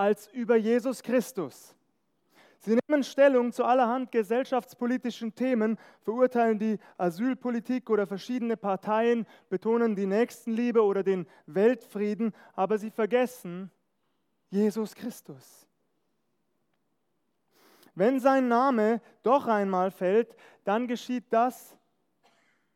[0.00, 1.76] als über Jesus Christus.
[2.60, 10.06] Sie nehmen Stellung zu allerhand gesellschaftspolitischen Themen, verurteilen die Asylpolitik oder verschiedene Parteien, betonen die
[10.06, 13.70] Nächstenliebe oder den Weltfrieden, aber sie vergessen
[14.48, 15.68] Jesus Christus.
[17.94, 21.76] Wenn sein Name doch einmal fällt, dann geschieht das,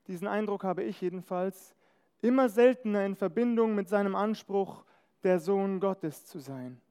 [0.09, 1.75] diesen Eindruck habe ich jedenfalls,
[2.21, 4.85] immer seltener in Verbindung mit seinem Anspruch,
[5.23, 6.83] der Sohn Gottes zu sein.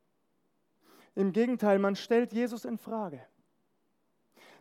[1.16, 3.25] Im Gegenteil, man stellt Jesus in Frage.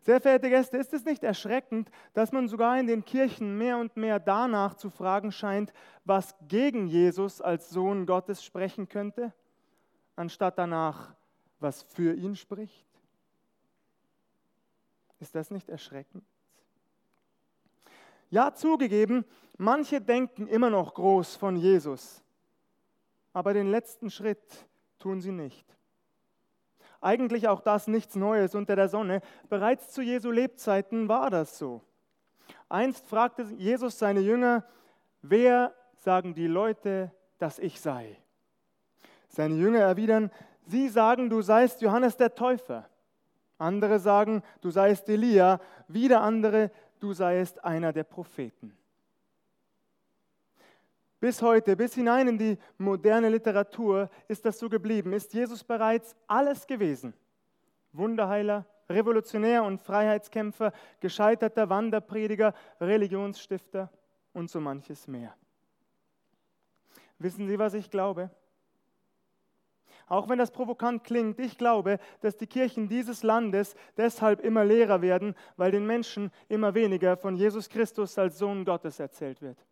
[0.02, 3.96] Sehr verehrte Gäste, ist es nicht erschreckend, dass man sogar in den Kirchen mehr und
[3.96, 5.72] mehr danach zu fragen scheint,
[6.04, 9.32] was gegen Jesus als Sohn Gottes sprechen könnte,
[10.16, 11.14] anstatt danach,
[11.60, 12.86] was für ihn spricht?
[15.20, 16.24] Ist das nicht erschreckend?
[18.28, 19.24] Ja, zugegeben,
[19.56, 22.24] manche denken immer noch groß von Jesus,
[23.32, 24.66] aber den letzten Schritt
[24.98, 25.66] tun sie nicht.
[27.02, 29.20] Eigentlich auch das nichts Neues unter der Sonne.
[29.48, 31.82] Bereits zu Jesu Lebzeiten war das so.
[32.68, 34.64] Einst fragte Jesus seine Jünger,
[35.20, 38.16] wer sagen die Leute, dass ich sei?
[39.28, 40.30] Seine Jünger erwidern,
[40.66, 42.88] sie sagen, du seist Johannes der Täufer.
[43.58, 45.60] Andere sagen, du seist Elia.
[45.88, 48.76] Wieder andere, du seist einer der Propheten.
[51.22, 55.12] Bis heute, bis hinein in die moderne Literatur ist das so geblieben.
[55.12, 57.14] Ist Jesus bereits alles gewesen?
[57.92, 63.88] Wunderheiler, Revolutionär und Freiheitskämpfer, gescheiterter Wanderprediger, Religionsstifter
[64.32, 65.32] und so manches mehr.
[67.20, 68.28] Wissen Sie, was ich glaube?
[70.08, 75.02] Auch wenn das provokant klingt, ich glaube, dass die Kirchen dieses Landes deshalb immer leerer
[75.02, 79.64] werden, weil den Menschen immer weniger von Jesus Christus als Sohn Gottes erzählt wird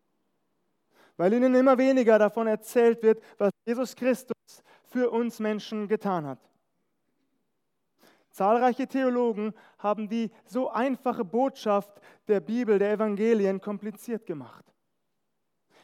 [1.20, 4.34] weil ihnen immer weniger davon erzählt wird, was Jesus Christus
[4.84, 6.38] für uns Menschen getan hat.
[8.30, 14.64] Zahlreiche Theologen haben die so einfache Botschaft der Bibel, der Evangelien kompliziert gemacht.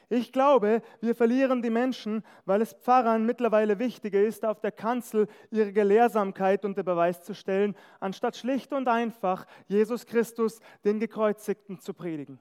[0.09, 5.29] Ich glaube, wir verlieren die Menschen, weil es Pfarrern mittlerweile wichtiger ist, auf der Kanzel
[5.51, 11.93] ihre Gelehrsamkeit unter Beweis zu stellen, anstatt schlicht und einfach Jesus Christus, den Gekreuzigten, zu
[11.93, 12.41] predigen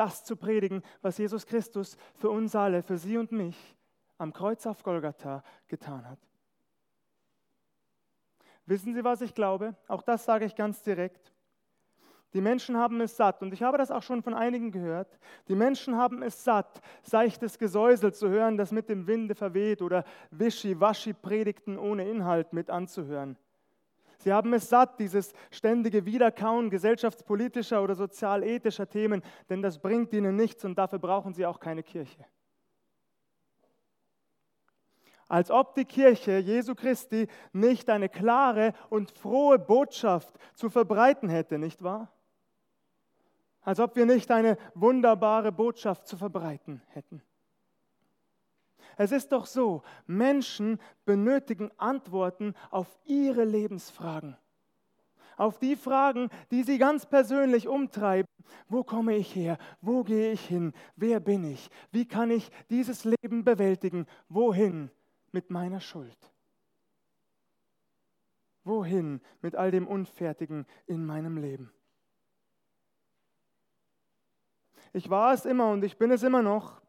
[0.00, 3.76] das zu predigen, was Jesus Christus für uns alle, für Sie und mich
[4.16, 6.18] am Kreuz auf Golgatha getan hat.
[8.64, 9.76] Wissen Sie, was ich glaube?
[9.88, 11.34] Auch das sage ich ganz direkt.
[12.32, 15.18] Die Menschen haben es satt, und ich habe das auch schon von einigen gehört,
[15.48, 20.04] die Menschen haben es satt, seichtes Gesäusel zu hören, das mit dem Winde verweht oder
[20.30, 23.36] Wischi-Waschi-Predigten ohne Inhalt mit anzuhören.
[24.20, 30.36] Sie haben es satt, dieses ständige Wiederkauen gesellschaftspolitischer oder sozialethischer Themen, denn das bringt ihnen
[30.36, 32.26] nichts und dafür brauchen sie auch keine Kirche.
[35.26, 41.56] Als ob die Kirche Jesu Christi nicht eine klare und frohe Botschaft zu verbreiten hätte,
[41.56, 42.12] nicht wahr?
[43.62, 47.22] Als ob wir nicht eine wunderbare Botschaft zu verbreiten hätten.
[48.96, 54.36] Es ist doch so, Menschen benötigen Antworten auf ihre Lebensfragen.
[55.36, 58.28] Auf die Fragen, die sie ganz persönlich umtreiben.
[58.68, 59.56] Wo komme ich her?
[59.80, 60.74] Wo gehe ich hin?
[60.96, 61.70] Wer bin ich?
[61.92, 64.06] Wie kann ich dieses Leben bewältigen?
[64.28, 64.90] Wohin
[65.32, 66.18] mit meiner Schuld?
[68.64, 71.72] Wohin mit all dem Unfertigen in meinem Leben?
[74.92, 76.82] Ich war es immer und ich bin es immer noch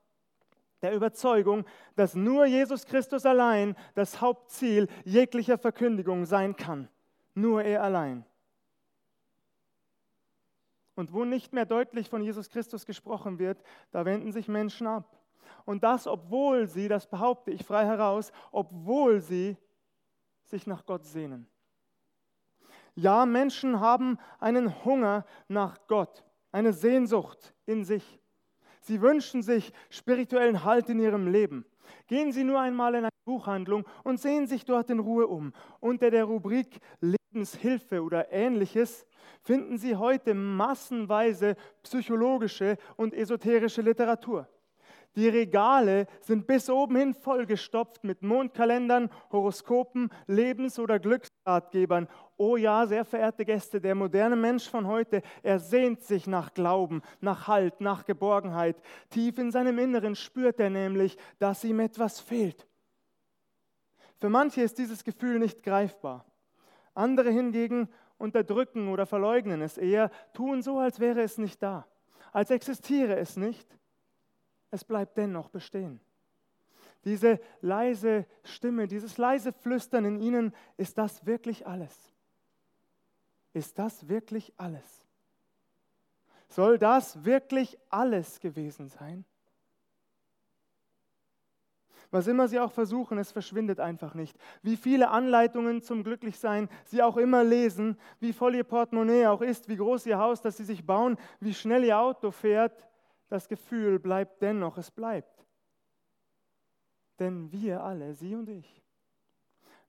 [0.82, 1.66] der Überzeugung,
[1.96, 6.88] dass nur Jesus Christus allein das Hauptziel jeglicher Verkündigung sein kann.
[7.34, 8.26] Nur er allein.
[10.96, 15.18] Und wo nicht mehr deutlich von Jesus Christus gesprochen wird, da wenden sich Menschen ab.
[15.66, 19.58] Und das, obwohl sie, das behaupte ich frei heraus, obwohl sie
[20.44, 21.48] sich nach Gott sehnen.
[22.96, 28.21] Ja, Menschen haben einen Hunger nach Gott, eine Sehnsucht in sich.
[28.82, 31.66] Sie wünschen sich spirituellen Halt in ihrem Leben.
[32.08, 35.54] Gehen Sie nur einmal in eine Buchhandlung und sehen sich dort in Ruhe um.
[35.80, 39.06] Unter der Rubrik Lebenshilfe oder ähnliches
[39.42, 44.48] finden Sie heute massenweise psychologische und esoterische Literatur.
[45.16, 52.08] Die Regale sind bis oben hin vollgestopft mit Mondkalendern, Horoskopen, Lebens- oder Glücksratgebern.
[52.42, 57.04] Oh ja, sehr verehrte Gäste, der moderne Mensch von heute, er sehnt sich nach Glauben,
[57.20, 58.82] nach Halt, nach Geborgenheit.
[59.12, 62.68] Tief in seinem Inneren spürt er nämlich, dass ihm etwas fehlt.
[64.18, 66.26] Für manche ist dieses Gefühl nicht greifbar.
[66.96, 71.86] Andere hingegen unterdrücken oder verleugnen es eher, tun so, als wäre es nicht da,
[72.32, 73.78] als existiere es nicht
[74.72, 76.00] es bleibt dennoch bestehen.
[77.04, 82.11] Diese leise Stimme, dieses leise Flüstern in ihnen, ist das wirklich alles?
[83.54, 85.06] Ist das wirklich alles?
[86.48, 89.26] Soll das wirklich alles gewesen sein?
[92.12, 94.38] Was immer sie auch versuchen, es verschwindet einfach nicht.
[94.62, 99.70] Wie viele Anleitungen zum Glücklichsein sie auch immer lesen, wie voll ihr Portemonnaie auch ist,
[99.70, 102.86] wie groß ihr Haus, das sie sich bauen, wie schnell ihr Auto fährt,
[103.30, 105.46] das Gefühl bleibt dennoch, es bleibt.
[107.18, 108.84] Denn wir alle, Sie und ich,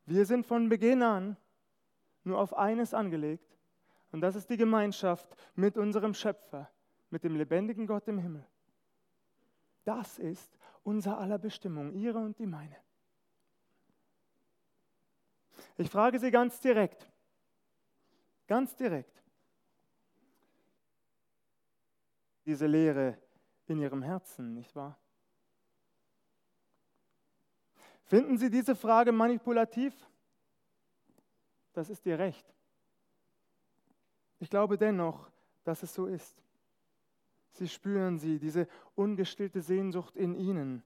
[0.06, 1.36] wir sind von Beginn an
[2.22, 3.51] nur auf eines angelegt,
[4.12, 6.70] und das ist die Gemeinschaft mit unserem Schöpfer,
[7.10, 8.46] mit dem lebendigen Gott im Himmel.
[9.84, 12.76] Das ist unser aller Bestimmung, ihre und die meine.
[15.76, 17.10] Ich frage Sie ganz direkt,
[18.46, 19.22] ganz direkt,
[22.44, 23.18] diese Lehre
[23.66, 24.98] in Ihrem Herzen, nicht wahr?
[28.04, 29.94] Finden Sie diese Frage manipulativ?
[31.72, 32.52] Das ist Ihr Recht.
[34.42, 35.30] Ich glaube dennoch,
[35.62, 36.42] dass es so ist.
[37.52, 38.66] Sie spüren sie, diese
[38.96, 40.82] ungestillte Sehnsucht in ihnen,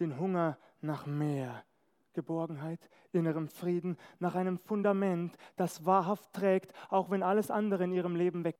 [0.00, 1.66] den Hunger nach mehr
[2.14, 2.80] Geborgenheit,
[3.12, 8.42] innerem Frieden, nach einem Fundament, das wahrhaft trägt, auch wenn alles andere in ihrem Leben
[8.42, 8.56] weg.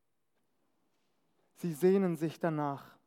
[1.54, 2.98] Sie sehnen sich danach.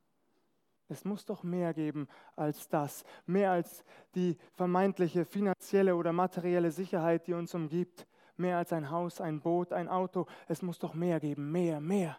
[0.88, 3.84] Es muss doch mehr geben als das, mehr als
[4.16, 8.08] die vermeintliche finanzielle oder materielle Sicherheit, die uns umgibt,
[8.42, 10.26] mehr als ein Haus, ein Boot, ein Auto.
[10.48, 12.18] Es muss doch mehr geben, mehr, mehr,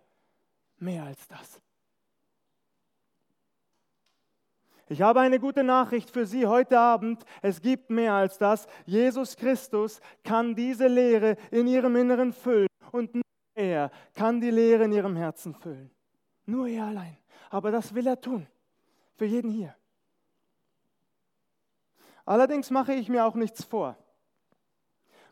[0.78, 1.60] mehr als das.
[4.88, 7.24] Ich habe eine gute Nachricht für Sie heute Abend.
[7.40, 8.66] Es gibt mehr als das.
[8.84, 13.22] Jesus Christus kann diese Lehre in Ihrem Inneren füllen und nur
[13.54, 15.90] er kann die Lehre in Ihrem Herzen füllen.
[16.46, 17.16] Nur er allein.
[17.50, 18.46] Aber das will er tun.
[19.14, 19.74] Für jeden hier.
[22.24, 23.96] Allerdings mache ich mir auch nichts vor.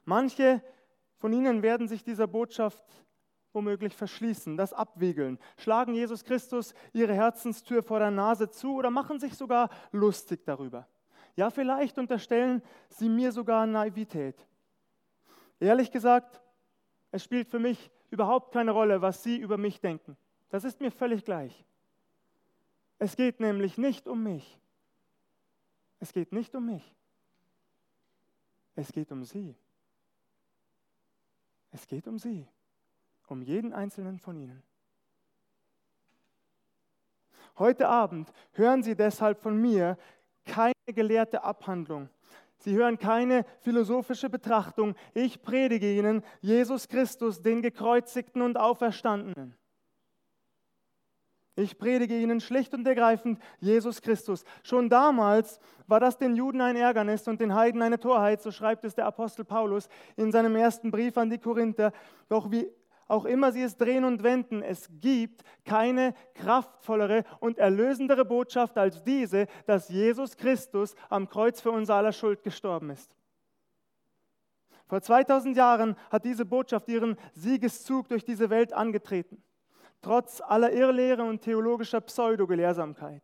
[0.05, 0.63] Manche
[1.21, 2.83] von Ihnen werden sich dieser Botschaft
[3.53, 9.21] womöglich verschließen, das abwiegeln, schlagen Jesus Christus ihre Herzenstür vor der Nase zu oder machen
[9.21, 10.89] sich sogar lustig darüber.
[11.37, 14.47] Ja, vielleicht unterstellen sie mir sogar Naivität.
[15.59, 16.41] Ehrlich gesagt,
[17.11, 20.17] es spielt für mich überhaupt keine Rolle, was sie über mich denken.
[20.49, 21.67] Das ist mir völlig gleich.
[22.99, 24.59] Es geht nämlich nicht um mich.
[25.99, 26.95] Es geht nicht um mich.
[28.75, 29.55] Es geht um sie.
[31.71, 32.47] Es geht um sie
[33.31, 34.63] um jeden einzelnen von ihnen.
[37.59, 39.97] Heute Abend hören Sie deshalb von mir
[40.45, 42.09] keine gelehrte Abhandlung.
[42.59, 44.95] Sie hören keine philosophische Betrachtung.
[45.15, 49.55] Ich predige Ihnen Jesus Christus, den gekreuzigten und auferstandenen.
[51.56, 54.44] Ich predige Ihnen schlicht und ergreifend Jesus Christus.
[54.62, 58.85] Schon damals war das den Juden ein Ärgernis und den Heiden eine Torheit, so schreibt
[58.85, 61.93] es der Apostel Paulus in seinem ersten Brief an die Korinther.
[62.29, 62.70] Doch wie
[63.11, 69.02] auch immer sie es drehen und wenden, es gibt keine kraftvollere und erlösendere Botschaft als
[69.02, 73.17] diese, dass Jesus Christus am Kreuz für unser aller Schuld gestorben ist.
[74.87, 79.43] Vor 2000 Jahren hat diese Botschaft ihren Siegeszug durch diese Welt angetreten,
[80.02, 83.23] trotz aller Irrlehre und theologischer Pseudogelehrsamkeit.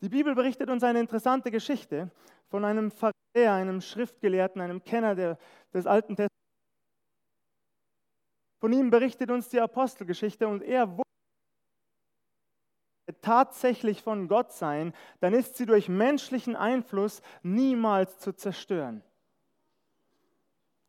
[0.00, 2.10] Die Bibel berichtet uns eine interessante Geschichte
[2.48, 5.38] von einem Pharisäer, einem Schriftgelehrten, einem Kenner der,
[5.72, 6.38] des Alten Testaments
[8.60, 11.04] von ihm berichtet uns die Apostelgeschichte und er wusste
[13.20, 19.02] tatsächlich von Gott sein, dann ist sie durch menschlichen Einfluss niemals zu zerstören.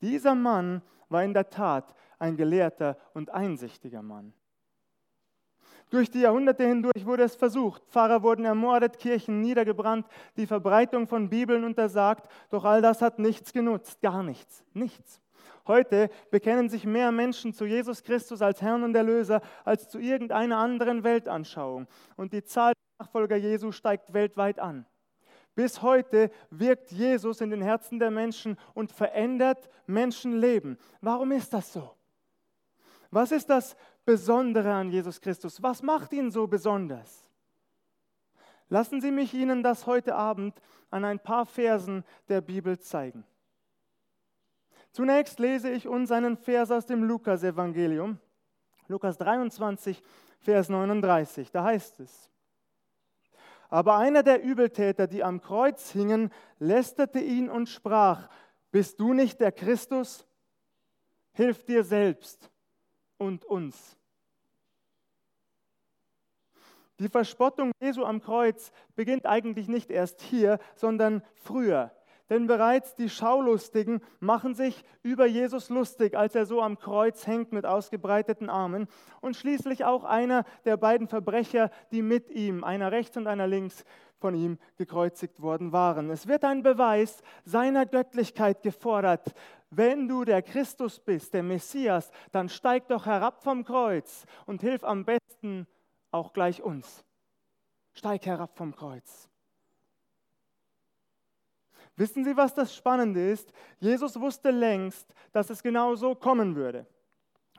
[0.01, 4.33] Dieser Mann war in der Tat ein gelehrter und einsichtiger Mann.
[5.89, 7.83] Durch die Jahrhunderte hindurch wurde es versucht.
[7.87, 10.05] Pfarrer wurden ermordet, Kirchen niedergebrannt,
[10.37, 12.29] die Verbreitung von Bibeln untersagt.
[12.51, 15.19] Doch all das hat nichts genutzt, gar nichts, nichts.
[15.65, 20.57] Heute bekennen sich mehr Menschen zu Jesus Christus als Herrn und Erlöser als zu irgendeiner
[20.57, 21.87] anderen Weltanschauung.
[22.15, 24.85] Und die Zahl der Nachfolger Jesu steigt weltweit an.
[25.59, 30.77] Bis heute wirkt Jesus in den Herzen der Menschen und verändert Menschenleben.
[31.01, 31.97] Warum ist das so?
[33.11, 33.75] Was ist das
[34.05, 35.61] Besondere an Jesus Christus?
[35.61, 37.27] Was macht ihn so besonders?
[38.69, 40.61] Lassen Sie mich Ihnen das heute Abend
[40.91, 43.25] an ein paar Versen der Bibel zeigen.
[44.93, 48.17] Zunächst lese ich uns einen Vers aus dem Lukas-Evangelium,
[48.87, 50.01] Lukas 23,
[50.39, 51.51] Vers 39.
[51.51, 52.31] Da heißt es:
[53.69, 58.27] Aber einer der Übeltäter, die am Kreuz hingen, lästerte ihn und sprach:
[58.71, 60.27] Bist du nicht der Christus?
[61.33, 62.49] Hilf dir selbst
[63.17, 63.95] und uns.
[66.97, 71.91] Die Verspottung Jesu am Kreuz beginnt eigentlich nicht erst hier, sondern früher.
[72.29, 77.51] Denn bereits die Schaulustigen machen sich über Jesus lustig, als er so am Kreuz hängt
[77.51, 78.87] mit ausgebreiteten Armen.
[79.21, 83.83] Und schließlich auch einer der beiden Verbrecher, die mit ihm, einer rechts und einer links,
[84.19, 86.09] von ihm gekreuzigt worden waren.
[86.09, 89.33] Es wird ein Beweis seiner Göttlichkeit gefordert.
[89.69, 94.83] Wenn du der Christus bist, der Messias, dann steig doch herab vom Kreuz und hilf
[94.83, 95.67] am besten
[96.11, 97.05] auch gleich uns.
[97.93, 99.28] Steig herab vom Kreuz.
[101.99, 103.51] Wissen Sie, was das Spannende ist?
[103.77, 106.85] Jesus wusste längst, dass es genau so kommen würde.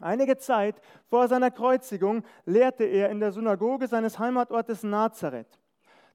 [0.00, 0.80] Einige Zeit
[1.10, 5.60] vor seiner Kreuzigung lehrte er in der Synagoge seines Heimatortes Nazareth.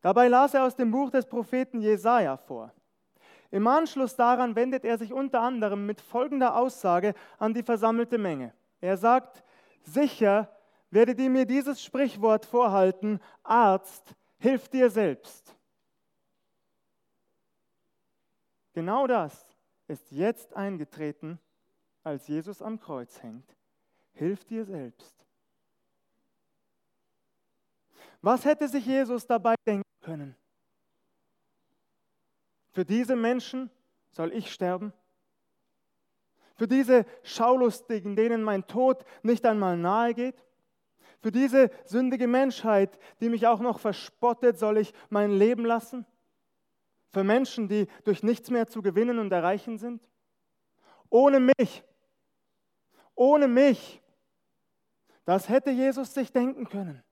[0.01, 2.73] Dabei las er aus dem Buch des Propheten Jesaja vor.
[3.51, 8.53] Im Anschluss daran wendet er sich unter anderem mit folgender Aussage an die versammelte Menge.
[8.81, 9.43] Er sagt:
[9.83, 10.49] Sicher
[10.89, 15.54] werdet ihr mir dieses Sprichwort vorhalten: Arzt, hilf dir selbst.
[18.75, 19.47] Genau das
[19.87, 21.39] ist jetzt eingetreten,
[22.03, 23.55] als Jesus am Kreuz hängt.
[24.11, 25.15] Hilf dir selbst.
[28.21, 30.35] Was hätte sich Jesus dabei denken können?
[32.73, 33.69] Für diese Menschen
[34.11, 34.91] soll ich sterben?
[36.55, 40.43] Für diese Schaulustigen, denen mein Tod nicht einmal nahe geht?
[41.21, 46.05] Für diese sündige Menschheit, die mich auch noch verspottet, soll ich mein Leben lassen?
[47.11, 50.07] Für Menschen, die durch nichts mehr zu gewinnen und erreichen sind?
[51.09, 51.83] Ohne mich,
[53.15, 54.01] ohne mich,
[55.25, 57.03] das hätte Jesus sich denken können.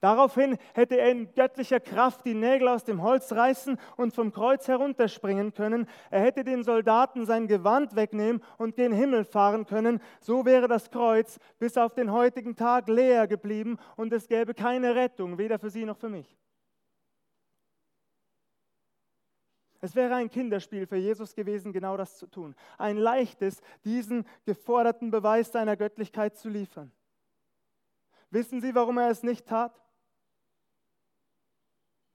[0.00, 4.68] Daraufhin hätte er in göttlicher Kraft die Nägel aus dem Holz reißen und vom Kreuz
[4.68, 5.88] herunterspringen können.
[6.10, 10.00] Er hätte den Soldaten sein Gewand wegnehmen und gen Himmel fahren können.
[10.20, 14.94] So wäre das Kreuz bis auf den heutigen Tag leer geblieben und es gäbe keine
[14.94, 16.36] Rettung, weder für sie noch für mich.
[19.86, 22.56] Es wäre ein Kinderspiel für Jesus gewesen, genau das zu tun.
[22.76, 26.90] Ein leichtes, diesen geforderten Beweis seiner Göttlichkeit zu liefern.
[28.30, 29.80] Wissen Sie, warum er es nicht tat?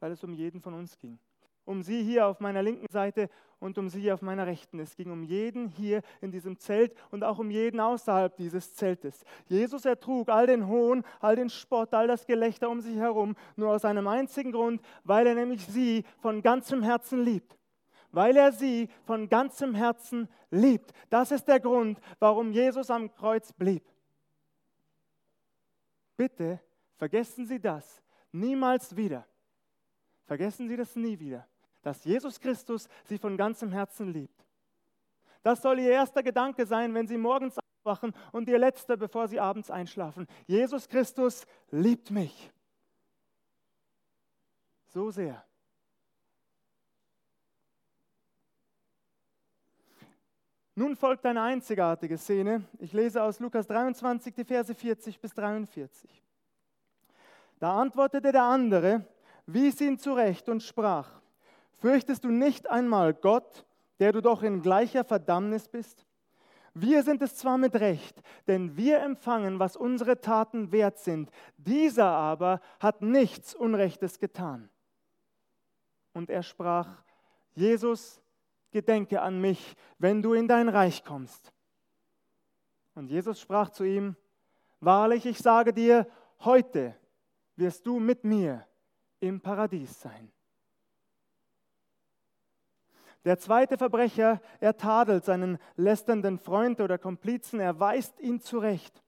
[0.01, 1.17] Weil es um jeden von uns ging.
[1.63, 4.77] Um Sie hier auf meiner linken Seite und um Sie auf meiner rechten.
[4.81, 9.23] Es ging um jeden hier in diesem Zelt und auch um jeden außerhalb dieses Zeltes.
[9.47, 13.69] Jesus ertrug all den Hohn, all den Spott, all das Gelächter um sich herum, nur
[13.69, 17.60] aus einem einzigen Grund, weil er nämlich Sie von ganzem Herzen liebt
[18.11, 20.93] weil er sie von ganzem Herzen liebt.
[21.09, 23.83] Das ist der Grund, warum Jesus am Kreuz blieb.
[26.17, 26.59] Bitte
[26.97, 28.01] vergessen Sie das
[28.31, 29.25] niemals wieder.
[30.25, 31.47] Vergessen Sie das nie wieder,
[31.81, 34.45] dass Jesus Christus Sie von ganzem Herzen liebt.
[35.43, 39.39] Das soll Ihr erster Gedanke sein, wenn Sie morgens aufwachen und Ihr letzter, bevor Sie
[39.39, 40.27] abends einschlafen.
[40.45, 42.51] Jesus Christus liebt mich.
[44.85, 45.43] So sehr.
[50.81, 52.63] Nun folgt eine einzigartige Szene.
[52.79, 56.23] Ich lese aus Lukas 23 die Verse 40 bis 43.
[57.59, 59.05] Da antwortete der andere,
[59.45, 61.21] wies ihn zurecht und sprach,
[61.77, 63.63] fürchtest du nicht einmal Gott,
[63.99, 66.07] der du doch in gleicher Verdammnis bist?
[66.73, 71.29] Wir sind es zwar mit Recht, denn wir empfangen, was unsere Taten wert sind.
[71.57, 74.67] Dieser aber hat nichts Unrechtes getan.
[76.13, 77.03] Und er sprach,
[77.53, 78.20] Jesus,
[78.71, 81.53] gedenke an mich, wenn du in dein Reich kommst.
[82.95, 84.15] Und Jesus sprach zu ihm,
[84.79, 86.07] wahrlich, ich sage dir,
[86.39, 86.95] heute
[87.55, 88.65] wirst du mit mir
[89.19, 90.31] im Paradies sein.
[93.23, 99.03] Der zweite Verbrecher, er tadelt seinen lästernden Freund oder Komplizen, er weist ihn zurecht.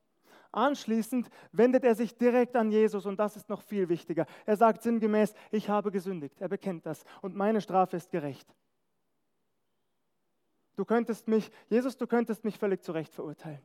[0.51, 4.27] Anschließend wendet er sich direkt an Jesus und das ist noch viel wichtiger.
[4.45, 6.39] Er sagt sinngemäß, ich habe gesündigt.
[6.39, 8.47] Er bekennt das und meine Strafe ist gerecht.
[10.75, 13.61] Du könntest mich, Jesus, du könntest mich völlig zu Recht verurteilen.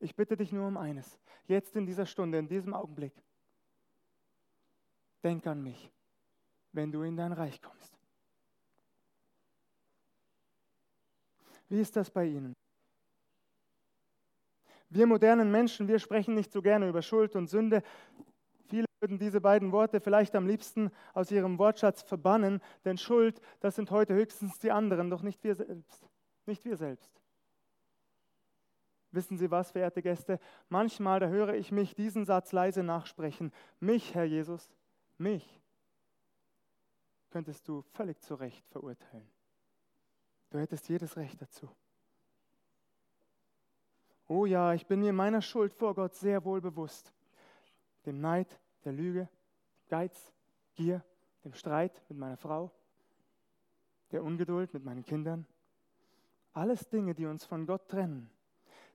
[0.00, 3.12] Ich bitte dich nur um eines, jetzt in dieser Stunde, in diesem Augenblick.
[5.22, 5.90] Denk an mich,
[6.72, 7.98] wenn du in dein Reich kommst.
[11.68, 12.54] Wie ist das bei Ihnen?
[14.90, 17.82] Wir modernen Menschen, wir sprechen nicht so gerne über Schuld und Sünde,
[19.04, 23.90] würden diese beiden Worte vielleicht am liebsten aus ihrem Wortschatz verbannen, denn Schuld, das sind
[23.90, 26.08] heute höchstens die anderen, doch nicht wir selbst.
[26.46, 27.20] Nicht wir selbst.
[29.10, 30.40] Wissen Sie was, verehrte Gäste?
[30.70, 33.52] Manchmal, da höre ich mich diesen Satz leise nachsprechen.
[33.78, 34.70] Mich, Herr Jesus,
[35.18, 35.60] mich
[37.28, 39.28] könntest du völlig zu Recht verurteilen.
[40.48, 41.68] Du hättest jedes Recht dazu.
[44.28, 47.12] Oh ja, ich bin mir meiner Schuld vor Gott sehr wohl bewusst
[48.06, 49.28] dem Neid, der Lüge,
[49.88, 50.32] Geiz,
[50.74, 51.04] Gier,
[51.44, 52.70] dem Streit mit meiner Frau,
[54.12, 55.46] der Ungeduld mit meinen Kindern.
[56.52, 58.30] Alles Dinge, die uns von Gott trennen.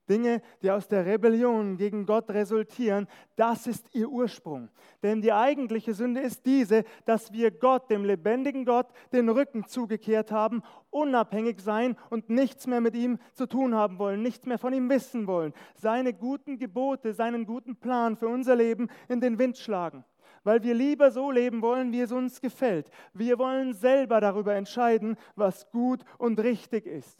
[0.09, 4.69] Dinge, die aus der Rebellion gegen Gott resultieren, das ist ihr Ursprung.
[5.03, 10.31] Denn die eigentliche Sünde ist diese, dass wir Gott, dem lebendigen Gott, den Rücken zugekehrt
[10.31, 14.73] haben, unabhängig sein und nichts mehr mit ihm zu tun haben wollen, nichts mehr von
[14.73, 19.57] ihm wissen wollen, seine guten Gebote, seinen guten Plan für unser Leben in den Wind
[19.57, 20.03] schlagen.
[20.43, 22.89] Weil wir lieber so leben wollen, wie es uns gefällt.
[23.13, 27.19] Wir wollen selber darüber entscheiden, was gut und richtig ist.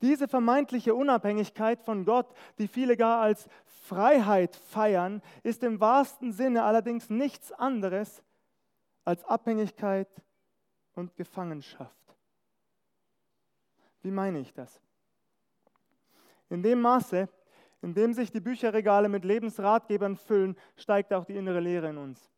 [0.00, 6.62] Diese vermeintliche Unabhängigkeit von Gott, die viele gar als Freiheit feiern, ist im wahrsten Sinne
[6.62, 8.22] allerdings nichts anderes
[9.04, 10.08] als Abhängigkeit
[10.94, 11.94] und Gefangenschaft.
[14.02, 14.80] Wie meine ich das?
[16.48, 17.28] In dem Maße,
[17.82, 22.30] in dem sich die Bücherregale mit Lebensratgebern füllen, steigt auch die innere Leere in uns.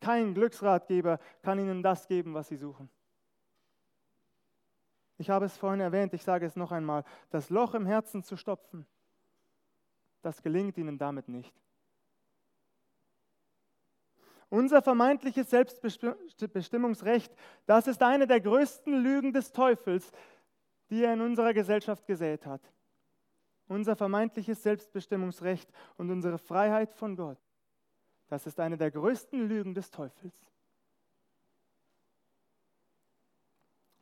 [0.00, 2.90] Kein Glücksratgeber kann ihnen das geben, was sie suchen.
[5.18, 8.36] Ich habe es vorhin erwähnt, ich sage es noch einmal, das Loch im Herzen zu
[8.36, 8.86] stopfen,
[10.22, 11.54] das gelingt ihnen damit nicht.
[14.48, 17.34] Unser vermeintliches Selbstbestimmungsrecht,
[17.66, 20.12] das ist eine der größten Lügen des Teufels,
[20.90, 22.60] die er in unserer Gesellschaft gesät hat.
[23.66, 27.38] Unser vermeintliches Selbstbestimmungsrecht und unsere Freiheit von Gott,
[28.28, 30.34] das ist eine der größten Lügen des Teufels.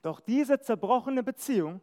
[0.02, 1.80] Doch diese zerbrochene Beziehung,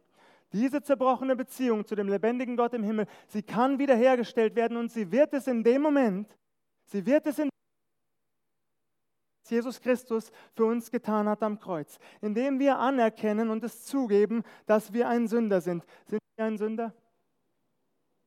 [0.52, 5.12] diese zerbrochene Beziehung zu dem lebendigen Gott im Himmel, sie kann wiederhergestellt werden und sie
[5.12, 6.38] wird es in dem Moment,
[6.86, 7.50] sie wird es in
[9.50, 14.94] Jesus Christus für uns getan hat am Kreuz, indem wir anerkennen und es zugeben, dass
[14.94, 15.84] wir ein Sünder sind.
[16.06, 16.94] Sind Sie ein Sünder?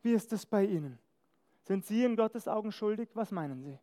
[0.02, 0.98] Wie ist es bei Ihnen?
[1.62, 3.10] Sind Sie in Gottes Augen schuldig?
[3.14, 3.78] Was meinen Sie?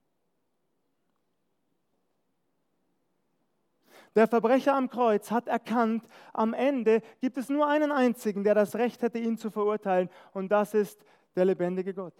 [4.15, 8.75] Der Verbrecher am Kreuz hat erkannt, am Ende gibt es nur einen einzigen, der das
[8.75, 11.03] Recht hätte, ihn zu verurteilen, und das ist
[11.35, 12.13] der lebendige Gott.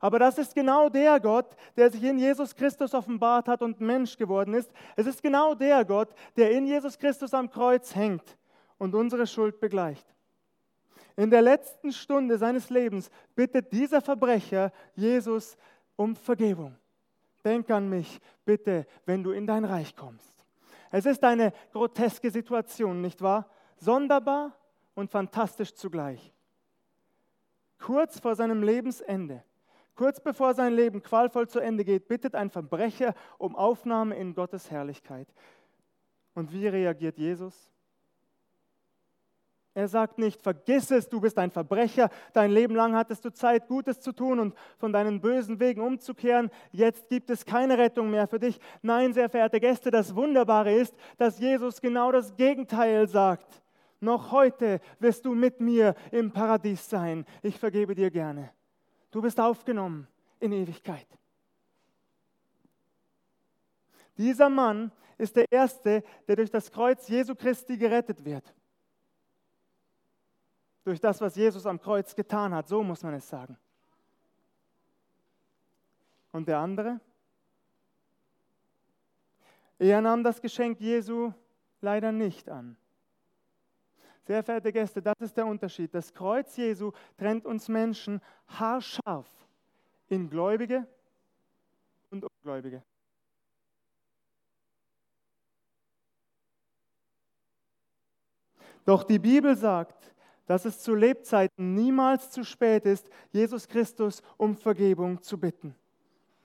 [0.00, 4.16] Aber das ist genau der Gott, der sich in Jesus Christus offenbart hat und Mensch
[4.16, 4.72] geworden ist.
[4.96, 8.36] Es ist genau der Gott, der in Jesus Christus am Kreuz hängt
[8.78, 10.04] und unsere Schuld begleicht.
[11.16, 15.56] In der letzten Stunde seines Lebens bittet dieser Verbrecher Jesus
[15.94, 16.74] um Vergebung.
[17.44, 20.31] Denk an mich, bitte, wenn du in dein Reich kommst.
[20.92, 23.50] Es ist eine groteske Situation, nicht wahr?
[23.76, 24.56] Sonderbar
[24.94, 26.32] und fantastisch zugleich.
[27.78, 29.42] Kurz vor seinem Lebensende,
[29.96, 34.70] kurz bevor sein Leben qualvoll zu Ende geht, bittet ein Verbrecher um Aufnahme in Gottes
[34.70, 35.26] Herrlichkeit.
[36.34, 37.71] Und wie reagiert Jesus?
[39.74, 43.68] Er sagt nicht, vergiss es, du bist ein Verbrecher, dein Leben lang hattest du Zeit,
[43.68, 48.26] Gutes zu tun und von deinen bösen Wegen umzukehren, jetzt gibt es keine Rettung mehr
[48.26, 48.60] für dich.
[48.82, 53.62] Nein, sehr verehrte Gäste, das Wunderbare ist, dass Jesus genau das Gegenteil sagt.
[53.98, 57.24] Noch heute wirst du mit mir im Paradies sein.
[57.40, 58.50] Ich vergebe dir gerne.
[59.10, 60.06] Du bist aufgenommen
[60.38, 61.06] in Ewigkeit.
[64.18, 68.52] Dieser Mann ist der Erste, der durch das Kreuz Jesu Christi gerettet wird
[70.84, 72.68] durch das, was Jesus am Kreuz getan hat.
[72.68, 73.56] So muss man es sagen.
[76.32, 77.00] Und der andere?
[79.78, 81.32] Er nahm das Geschenk Jesu
[81.80, 82.76] leider nicht an.
[84.24, 85.92] Sehr verehrte Gäste, das ist der Unterschied.
[85.92, 89.28] Das Kreuz Jesu trennt uns Menschen haarscharf
[90.08, 90.86] in Gläubige
[92.10, 92.82] und Ungläubige.
[98.84, 100.11] Doch die Bibel sagt,
[100.46, 105.74] dass es zu Lebzeiten niemals zu spät ist, Jesus Christus um Vergebung zu bitten.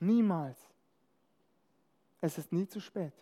[0.00, 0.58] Niemals.
[2.20, 3.12] Es ist nie zu spät.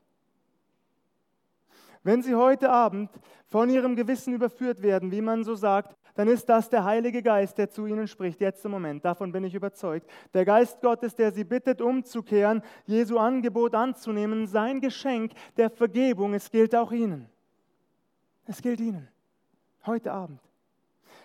[2.03, 3.11] Wenn Sie heute Abend
[3.47, 7.59] von Ihrem Gewissen überführt werden, wie man so sagt, dann ist das der Heilige Geist,
[7.59, 9.05] der zu Ihnen spricht, jetzt im Moment.
[9.05, 10.09] Davon bin ich überzeugt.
[10.33, 16.51] Der Geist Gottes, der Sie bittet, umzukehren, Jesu Angebot anzunehmen, sein Geschenk der Vergebung, es
[16.51, 17.29] gilt auch Ihnen.
[18.47, 19.09] Es gilt Ihnen.
[19.85, 20.41] Heute Abend.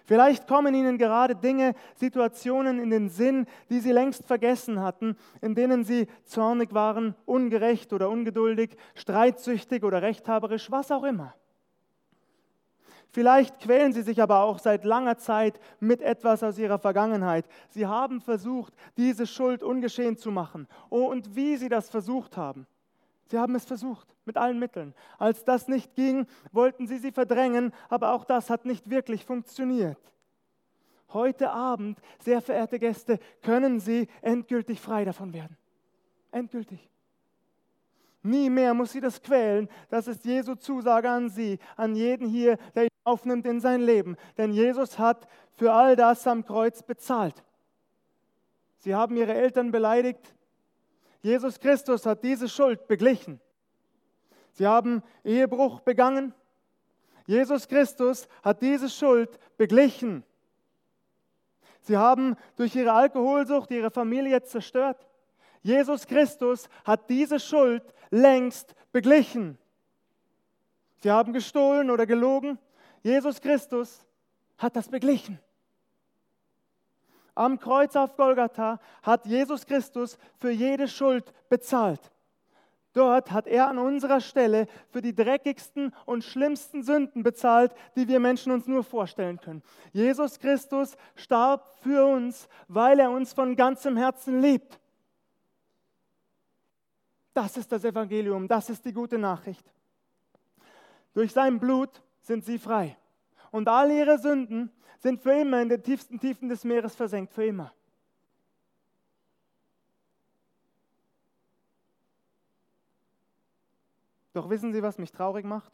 [0.06, 5.56] Vielleicht kommen ihnen gerade Dinge, Situationen in den Sinn, die sie längst vergessen hatten, in
[5.56, 11.34] denen sie zornig waren, ungerecht oder ungeduldig, streitsüchtig oder rechthaberisch, was auch immer.
[13.14, 17.46] Vielleicht quälen sie sich aber auch seit langer Zeit mit etwas aus ihrer Vergangenheit.
[17.70, 20.66] Sie haben versucht, diese Schuld ungeschehen zu machen.
[20.90, 22.68] Oh, und wie sie das versucht haben.
[23.32, 24.94] Sie haben es versucht mit allen Mitteln.
[25.18, 29.98] Als das nicht ging, wollten sie sie verdrängen, aber auch das hat nicht wirklich funktioniert.
[31.14, 35.56] Heute Abend, sehr verehrte Gäste, können Sie endgültig frei davon werden.
[36.32, 36.90] Endgültig.
[38.22, 39.70] Nie mehr muss sie das quälen.
[39.90, 44.18] Das ist Jesu Zusage an sie, an jeden hier, der ihn aufnimmt in sein Leben.
[44.38, 47.44] Denn Jesus hat für all das am Kreuz bezahlt.
[48.78, 50.36] Sie haben ihre Eltern beleidigt.
[51.22, 53.40] Jesus Christus hat diese Schuld beglichen.
[54.54, 56.34] Sie haben Ehebruch begangen.
[57.26, 60.24] Jesus Christus hat diese Schuld beglichen.
[61.82, 65.08] Sie haben durch ihre Alkoholsucht ihre Familie zerstört.
[65.62, 69.58] Jesus Christus hat diese Schuld längst beglichen.
[70.98, 72.60] Sie haben gestohlen oder gelogen.
[73.02, 74.06] Jesus Christus
[74.58, 75.40] hat das beglichen.
[77.36, 82.12] Am Kreuz auf Golgatha hat Jesus Christus für jede Schuld bezahlt.
[82.94, 88.20] Dort hat er an unserer Stelle für die dreckigsten und schlimmsten Sünden bezahlt, die wir
[88.20, 89.64] Menschen uns nur vorstellen können.
[89.94, 94.78] Jesus Christus starb für uns, weil er uns von ganzem Herzen liebt.
[97.34, 99.66] Das ist das Evangelium, das ist die gute Nachricht.
[101.14, 102.98] Durch sein Blut sind sie frei.
[103.52, 104.70] Und all ihre Sünden
[105.02, 107.74] sind für immer in den tiefsten Tiefen des Meeres versenkt, für immer.
[114.34, 115.72] Doch wissen Sie, was mich traurig macht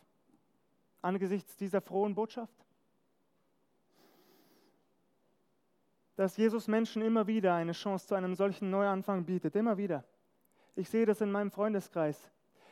[1.02, 2.54] angesichts dieser frohen Botschaft?
[6.16, 10.04] Dass Jesus Menschen immer wieder eine Chance zu einem solchen Neuanfang bietet, immer wieder.
[10.76, 12.32] Ich sehe das in meinem Freundeskreis.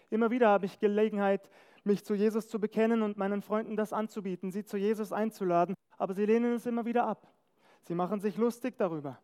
[0.09, 1.49] Immer wieder habe ich Gelegenheit,
[1.85, 6.13] mich zu Jesus zu bekennen und meinen Freunden das anzubieten, sie zu Jesus einzuladen, aber
[6.13, 7.27] sie lehnen es immer wieder ab.
[7.83, 9.19] Sie machen sich lustig darüber,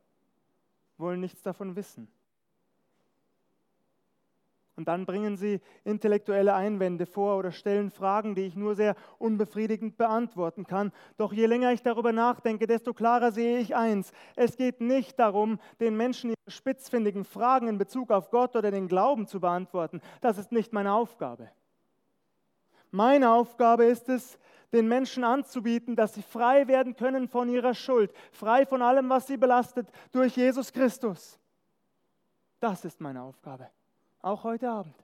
[0.97, 2.07] wollen nichts davon wissen.
[4.77, 9.97] Und dann bringen sie intellektuelle Einwände vor oder stellen Fragen, die ich nur sehr unbefriedigend
[9.97, 10.91] beantworten kann.
[11.17, 14.11] Doch je länger ich darüber nachdenke, desto klarer sehe ich eins.
[14.35, 18.87] Es geht nicht darum, den Menschen ihre spitzfindigen Fragen in Bezug auf Gott oder den
[18.87, 20.01] Glauben zu beantworten.
[20.21, 21.51] Das ist nicht meine Aufgabe.
[22.91, 24.37] Meine Aufgabe ist es,
[24.71, 29.27] den Menschen anzubieten, dass sie frei werden können von ihrer Schuld, frei von allem, was
[29.27, 31.39] sie belastet, durch Jesus Christus.
[32.59, 33.69] Das ist meine Aufgabe
[34.21, 34.95] auch heute Abend.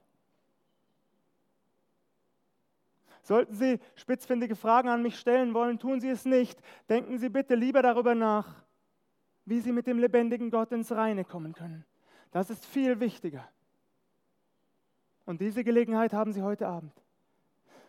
[3.22, 6.60] Sollten Sie spitzfindige Fragen an mich stellen wollen, tun Sie es nicht.
[6.88, 8.54] Denken Sie bitte lieber darüber nach,
[9.44, 11.84] wie Sie mit dem lebendigen Gott ins Reine kommen können.
[12.30, 13.46] Das ist viel wichtiger.
[15.26, 16.92] Und diese Gelegenheit haben Sie heute Abend.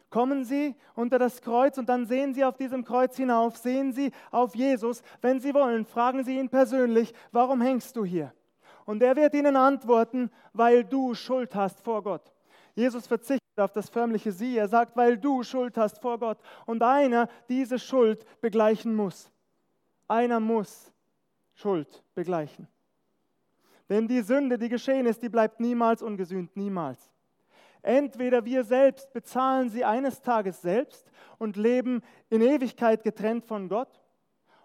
[0.09, 4.11] Kommen Sie unter das Kreuz und dann sehen Sie auf diesem Kreuz hinauf, sehen Sie
[4.31, 5.03] auf Jesus.
[5.21, 8.33] Wenn Sie wollen, fragen Sie ihn persönlich, warum hängst du hier?
[8.85, 12.33] Und er wird ihnen antworten, weil du Schuld hast vor Gott.
[12.73, 14.57] Jesus verzichtet auf das förmliche Sie.
[14.57, 16.39] Er sagt, weil du Schuld hast vor Gott.
[16.65, 19.31] Und einer diese Schuld begleichen muss.
[20.07, 20.91] Einer muss
[21.53, 22.67] Schuld begleichen.
[23.89, 27.11] Denn die Sünde, die geschehen ist, die bleibt niemals ungesühnt, niemals.
[27.81, 34.01] Entweder wir selbst bezahlen sie eines Tages selbst und leben in Ewigkeit getrennt von Gott,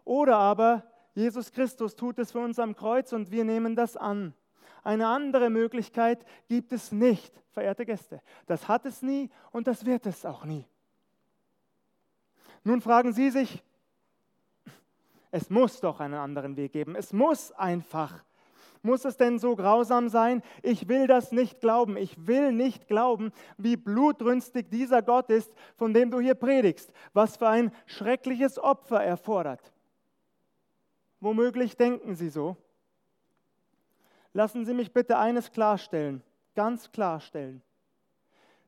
[0.04, 0.82] oder aber
[1.14, 4.34] Jesus Christus tut es für uns am Kreuz und wir nehmen das an.
[4.82, 8.20] Eine andere Möglichkeit gibt es nicht, verehrte Gäste.
[8.46, 10.66] Das hat es nie und das wird es auch nie.
[12.64, 13.62] Nun fragen Sie sich,
[15.30, 16.96] es muss doch einen anderen Weg geben.
[16.96, 18.24] Es muss einfach.
[18.84, 20.42] Muss es denn so grausam sein?
[20.62, 21.96] Ich will das nicht glauben.
[21.96, 26.92] Ich will nicht glauben, wie blutrünstig dieser Gott ist, von dem du hier predigst.
[27.14, 29.72] Was für ein schreckliches Opfer er fordert.
[31.18, 32.58] Womöglich denken Sie so.
[34.34, 36.22] Lassen Sie mich bitte eines klarstellen,
[36.54, 37.62] ganz klarstellen.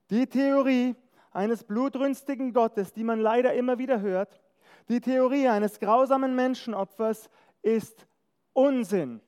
[0.09, 0.97] Die Theorie
[1.31, 4.41] eines blutrünstigen Gottes, die man leider immer wieder hört,
[4.89, 7.29] die Theorie eines grausamen Menschenopfers
[7.61, 8.07] ist
[8.55, 9.21] Unsinn,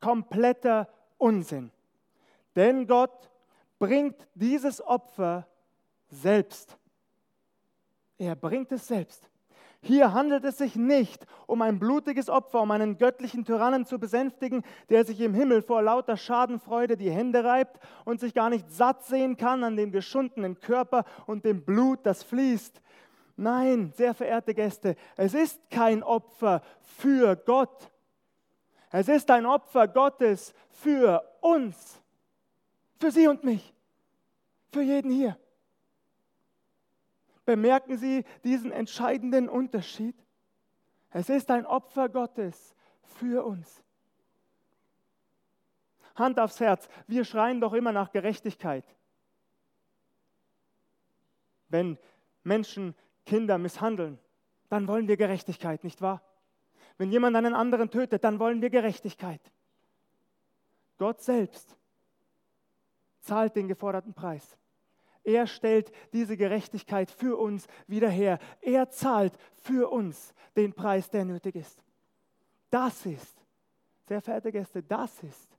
[0.00, 1.70] kompletter Unsinn.
[2.56, 3.30] Denn Gott
[3.78, 5.46] bringt dieses Opfer
[6.08, 6.76] selbst.
[8.18, 9.28] Er bringt es selbst.
[9.80, 14.64] Hier handelt es sich nicht um ein blutiges Opfer, um einen göttlichen Tyrannen zu besänftigen,
[14.88, 19.04] der sich im Himmel vor lauter Schadenfreude die Hände reibt und sich gar nicht satt
[19.04, 22.82] sehen kann an dem geschundenen Körper und dem Blut, das fließt.
[23.36, 27.88] Nein, sehr verehrte Gäste, es ist kein Opfer für Gott.
[28.90, 32.00] Es ist ein Opfer Gottes für uns,
[32.98, 33.74] für Sie und mich,
[34.72, 35.38] für jeden hier.
[37.44, 40.16] Bemerken Sie diesen entscheidenden Unterschied?
[41.10, 43.82] Es ist ein Opfer Gottes für uns.
[46.14, 48.84] Hand aufs Herz, wir schreien doch immer nach Gerechtigkeit.
[51.68, 51.98] Wenn
[52.42, 54.18] Menschen Kinder misshandeln,
[54.68, 56.22] dann wollen wir Gerechtigkeit, nicht wahr?
[56.98, 59.40] Wenn jemand einen anderen tötet, dann wollen wir Gerechtigkeit.
[60.98, 61.76] Gott selbst
[63.20, 64.56] zahlt den geforderten Preis.
[65.22, 68.38] Er stellt diese Gerechtigkeit für uns wieder her.
[68.60, 71.84] Er zahlt für uns den Preis, der nötig ist.
[72.70, 73.44] Das ist,
[74.06, 75.56] sehr verehrte Gäste, das ist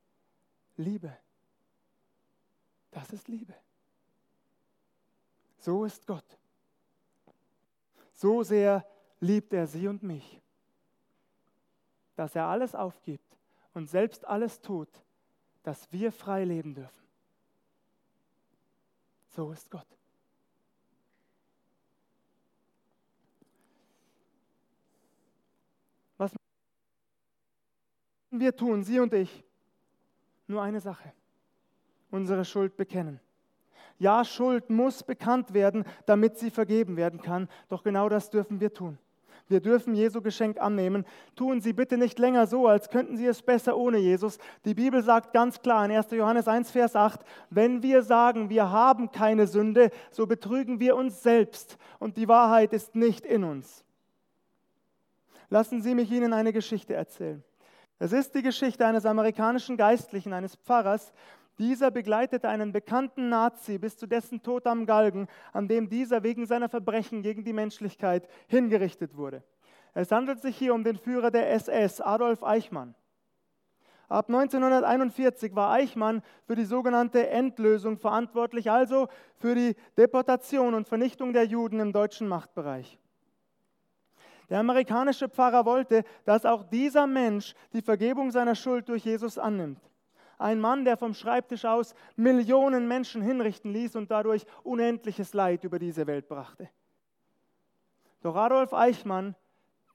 [0.76, 1.16] Liebe.
[2.92, 3.54] Das ist Liebe.
[5.60, 6.38] So ist Gott.
[8.14, 8.86] So sehr
[9.20, 10.42] liebt er sie und mich,
[12.20, 13.38] dass er alles aufgibt
[13.74, 14.90] und selbst alles tut,
[15.64, 17.08] dass wir frei leben dürfen.
[19.30, 19.88] So ist Gott.
[26.18, 26.34] Was
[28.32, 29.46] wir tun, Sie und ich,
[30.46, 31.14] nur eine Sache,
[32.12, 33.22] unsere Schuld bekennen.
[33.98, 37.48] Ja, Schuld muss bekannt werden, damit sie vergeben werden kann.
[37.70, 38.98] Doch genau das dürfen wir tun.
[39.50, 41.06] Wir dürfen Jesu Geschenk annehmen.
[41.36, 44.38] Tun Sie bitte nicht länger so, als könnten Sie es besser ohne Jesus.
[44.64, 46.12] Die Bibel sagt ganz klar in 1.
[46.12, 51.24] Johannes 1, Vers 8, wenn wir sagen, wir haben keine Sünde, so betrügen wir uns
[51.24, 53.84] selbst und die Wahrheit ist nicht in uns.
[55.50, 57.44] Lassen Sie mich Ihnen eine Geschichte erzählen.
[57.98, 61.12] Es ist die Geschichte eines amerikanischen Geistlichen, eines Pfarrers,
[61.60, 66.46] dieser begleitete einen bekannten Nazi bis zu dessen Tod am Galgen, an dem dieser wegen
[66.46, 69.44] seiner Verbrechen gegen die Menschlichkeit hingerichtet wurde.
[69.94, 72.96] Es handelt sich hier um den Führer der SS, Adolf Eichmann.
[74.08, 81.32] Ab 1941 war Eichmann für die sogenannte Endlösung verantwortlich, also für die Deportation und Vernichtung
[81.32, 82.98] der Juden im deutschen Machtbereich.
[84.50, 89.80] Der amerikanische Pfarrer wollte, dass auch dieser Mensch die Vergebung seiner Schuld durch Jesus annimmt.
[90.40, 95.80] Ein Mann, der vom Schreibtisch aus Millionen Menschen hinrichten ließ und dadurch unendliches Leid über
[95.80, 96.70] diese Welt brachte.
[98.22, 99.36] Doch Adolf Eichmann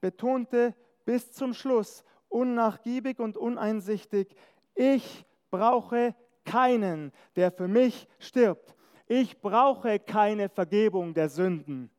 [0.02, 0.74] betonte
[1.06, 4.36] bis zum Schluss unnachgiebig und uneinsichtig,
[4.74, 8.74] ich brauche keinen, der für mich stirbt.
[9.06, 11.90] Ich brauche keine Vergebung der Sünden.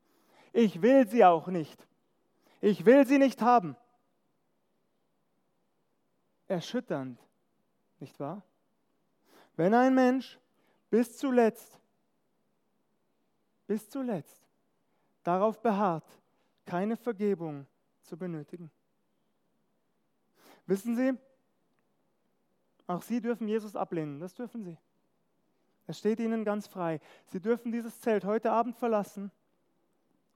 [0.52, 1.84] Ich will sie auch nicht.
[2.60, 3.76] Ich will sie nicht haben.
[6.46, 7.25] Erschütternd
[8.00, 8.42] nicht wahr?
[9.56, 10.38] Wenn ein Mensch
[10.90, 11.78] bis zuletzt,
[13.66, 14.46] bis zuletzt
[15.22, 16.06] darauf beharrt,
[16.64, 17.66] keine Vergebung
[18.02, 18.70] zu benötigen.
[20.66, 21.12] Wissen Sie,
[22.86, 24.76] auch Sie dürfen Jesus ablehnen, das dürfen Sie.
[25.86, 27.00] Es steht Ihnen ganz frei.
[27.26, 29.30] Sie dürfen dieses Zelt heute Abend verlassen,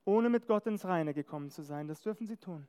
[0.04, 1.88] ohne mit Gott ins Reine gekommen zu sein.
[1.88, 2.66] Das dürfen Sie tun.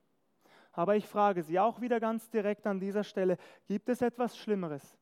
[0.74, 4.98] Aber ich frage Sie auch wieder ganz direkt an dieser Stelle, gibt es etwas Schlimmeres?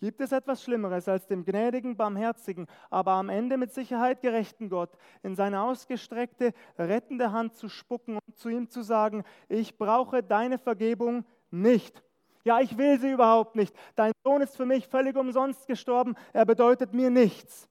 [0.00, 4.90] Gibt es etwas Schlimmeres als dem gnädigen, barmherzigen, aber am Ende mit Sicherheit gerechten Gott
[5.22, 10.58] in seine ausgestreckte, rettende Hand zu spucken und zu ihm zu sagen, ich brauche deine
[10.58, 12.02] Vergebung nicht.
[12.44, 13.74] Ja, ich will sie überhaupt nicht.
[13.94, 17.68] Dein Sohn ist für mich völlig umsonst gestorben, er bedeutet mir nichts.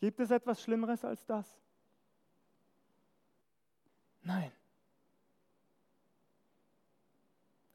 [0.00, 1.58] Gibt es etwas Schlimmeres als das?
[4.22, 4.52] Nein.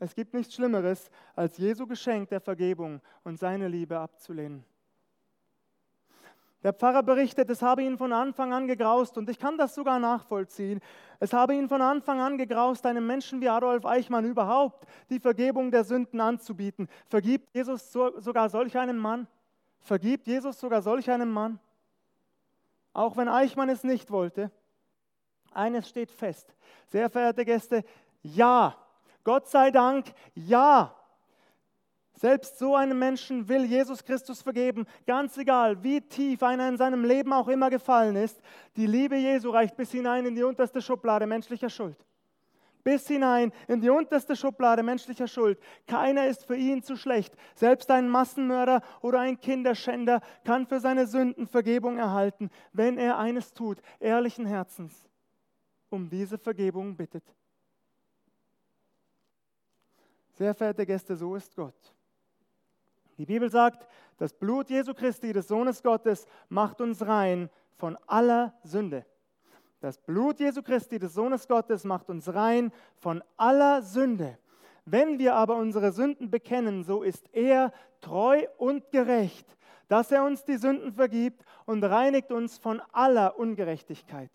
[0.01, 4.65] Es gibt nichts Schlimmeres, als Jesu Geschenk der Vergebung und seine Liebe abzulehnen.
[6.63, 9.99] Der Pfarrer berichtet, es habe ihn von Anfang an gegraust und ich kann das sogar
[9.99, 10.79] nachvollziehen.
[11.19, 15.69] Es habe ihn von Anfang an gegraust, einem Menschen wie Adolf Eichmann überhaupt die Vergebung
[15.69, 16.89] der Sünden anzubieten.
[17.07, 19.27] Vergibt Jesus sogar solch einem Mann?
[19.81, 21.59] Vergibt Jesus sogar solch einem Mann?
[22.91, 24.49] Auch wenn Eichmann es nicht wollte.
[25.51, 26.55] Eines steht fest.
[26.87, 27.83] Sehr verehrte Gäste,
[28.23, 28.75] ja,
[29.23, 30.95] Gott sei Dank, ja.
[32.21, 37.03] Selbst so einem Menschen will Jesus Christus vergeben, ganz egal, wie tief einer in seinem
[37.03, 38.39] Leben auch immer gefallen ist.
[38.75, 41.97] Die Liebe Jesu reicht bis hinein in die unterste Schublade menschlicher Schuld.
[42.83, 45.59] Bis hinein in die unterste Schublade menschlicher Schuld.
[45.87, 47.33] Keiner ist für ihn zu schlecht.
[47.55, 53.51] Selbst ein Massenmörder oder ein Kinderschänder kann für seine Sünden Vergebung erhalten, wenn er eines
[53.53, 55.09] tut, ehrlichen Herzens,
[55.89, 57.23] um diese Vergebung bittet.
[60.41, 61.93] Sehr verehrte Gäste, so ist Gott.
[63.19, 68.51] Die Bibel sagt, das Blut Jesu Christi, des Sohnes Gottes, macht uns rein von aller
[68.63, 69.05] Sünde.
[69.81, 74.39] Das Blut Jesu Christi, des Sohnes Gottes, macht uns rein von aller Sünde.
[74.83, 79.45] Wenn wir aber unsere Sünden bekennen, so ist er treu und gerecht,
[79.89, 84.31] dass er uns die Sünden vergibt und reinigt uns von aller Ungerechtigkeit.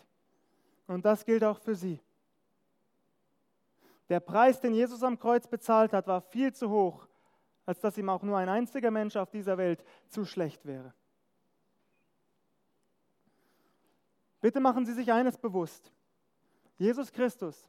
[0.87, 1.99] Und das gilt auch für Sie.
[4.09, 7.09] Der Preis, den Jesus am Kreuz bezahlt hat, war viel zu hoch,
[7.65, 10.95] als dass ihm auch nur ein einziger Mensch auf dieser Welt zu schlecht wäre.
[14.41, 15.93] Bitte machen Sie sich eines bewusst.
[16.79, 17.69] Jesus Christus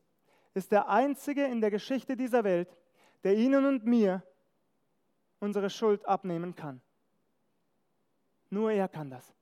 [0.53, 2.77] ist der Einzige in der Geschichte dieser Welt,
[3.23, 4.23] der Ihnen und mir
[5.39, 6.81] unsere Schuld abnehmen kann.
[8.49, 9.36] Nur er kann das.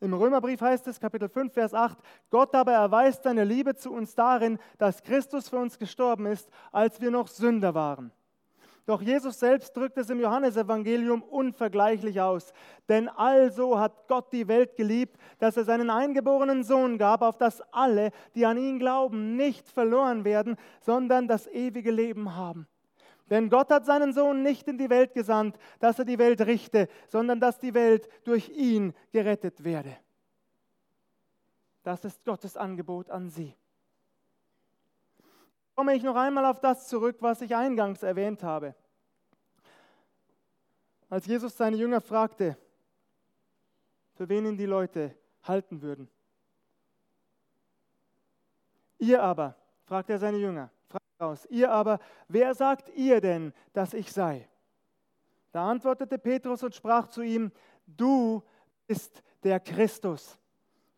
[0.00, 1.98] Im Römerbrief heißt es, Kapitel 5, Vers 8,
[2.30, 7.00] Gott aber erweist seine Liebe zu uns darin, dass Christus für uns gestorben ist, als
[7.00, 8.10] wir noch Sünder waren.
[8.86, 12.52] Doch Jesus selbst drückt es im Johannesevangelium unvergleichlich aus.
[12.88, 17.60] Denn also hat Gott die Welt geliebt, dass er seinen eingeborenen Sohn gab, auf dass
[17.72, 22.66] alle, die an ihn glauben, nicht verloren werden, sondern das ewige Leben haben.
[23.30, 26.88] Denn Gott hat seinen Sohn nicht in die Welt gesandt, dass er die Welt richte,
[27.08, 29.96] sondern dass die Welt durch ihn gerettet werde.
[31.84, 33.54] Das ist Gottes Angebot an sie.
[35.76, 38.74] Komme ich noch einmal auf das zurück, was ich eingangs erwähnt habe.
[41.08, 42.58] Als Jesus seine Jünger fragte,
[44.14, 46.10] für wen ihn die Leute halten würden.
[48.98, 50.70] Ihr aber, fragt er seine Jünger,
[51.20, 51.46] aus.
[51.46, 54.48] Ihr aber, wer sagt ihr denn, dass ich sei?
[55.52, 57.50] Da antwortete Petrus und sprach zu ihm,
[57.86, 58.42] du
[58.86, 60.38] bist der Christus,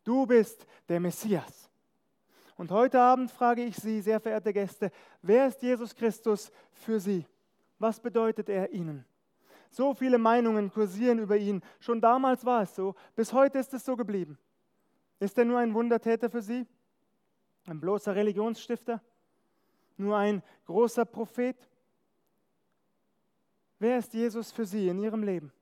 [0.04, 1.70] du bist der Messias.
[2.56, 4.90] Und heute Abend frage ich Sie, sehr verehrte Gäste,
[5.22, 7.26] wer ist Jesus Christus für Sie?
[7.78, 9.04] Was bedeutet er Ihnen?
[9.70, 11.62] So viele Meinungen kursieren über ihn.
[11.80, 14.38] Schon damals war es so, bis heute ist es so geblieben.
[15.18, 16.66] Ist er nur ein Wundertäter für Sie?
[17.66, 19.00] Ein bloßer Religionsstifter?
[19.96, 21.56] Nur ein großer Prophet?
[23.78, 25.52] Wer ist Jesus für Sie in Ihrem Leben?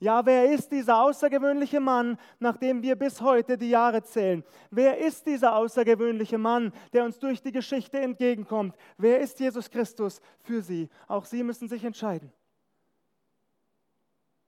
[0.00, 4.42] Ja, wer ist dieser außergewöhnliche Mann, nach dem wir bis heute die Jahre zählen?
[4.70, 8.74] Wer ist dieser außergewöhnliche Mann, der uns durch die Geschichte entgegenkommt?
[8.96, 10.88] Wer ist Jesus Christus für Sie?
[11.06, 12.32] Auch Sie müssen sich entscheiden.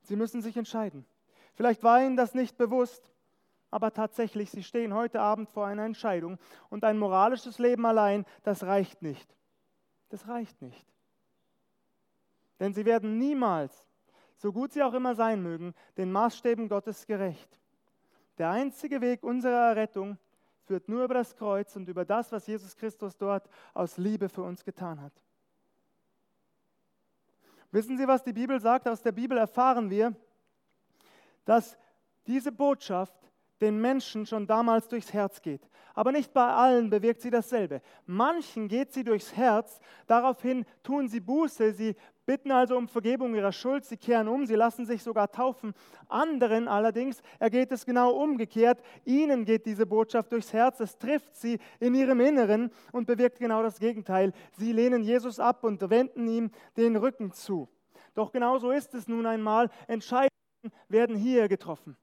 [0.00, 1.04] Sie müssen sich entscheiden.
[1.52, 3.11] Vielleicht war Ihnen das nicht bewusst,
[3.72, 8.64] aber tatsächlich, sie stehen heute Abend vor einer Entscheidung und ein moralisches Leben allein, das
[8.64, 9.34] reicht nicht.
[10.10, 10.86] Das reicht nicht.
[12.60, 13.88] Denn sie werden niemals,
[14.36, 17.58] so gut sie auch immer sein mögen, den Maßstäben Gottes gerecht.
[18.36, 20.18] Der einzige Weg unserer Errettung
[20.64, 24.42] führt nur über das Kreuz und über das, was Jesus Christus dort aus Liebe für
[24.42, 25.14] uns getan hat.
[27.70, 28.86] Wissen Sie, was die Bibel sagt?
[28.86, 30.14] Aus der Bibel erfahren wir,
[31.46, 31.78] dass
[32.26, 33.31] diese Botschaft
[33.62, 35.62] den Menschen schon damals durchs Herz geht.
[35.94, 37.80] Aber nicht bei allen bewirkt sie dasselbe.
[38.06, 41.94] Manchen geht sie durchs Herz, daraufhin tun sie Buße, sie
[42.26, 45.74] bitten also um Vergebung ihrer Schuld, sie kehren um, sie lassen sich sogar taufen.
[46.08, 48.82] Anderen allerdings ergeht es genau umgekehrt.
[49.04, 53.62] Ihnen geht diese Botschaft durchs Herz, es trifft sie in ihrem Inneren und bewirkt genau
[53.62, 54.32] das Gegenteil.
[54.56, 57.68] Sie lehnen Jesus ab und wenden ihm den Rücken zu.
[58.14, 59.70] Doch genau so ist es nun einmal.
[59.86, 60.28] Entscheidungen
[60.88, 61.96] werden hier getroffen.